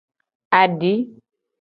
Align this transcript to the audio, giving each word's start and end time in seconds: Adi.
Adi. 0.59 0.93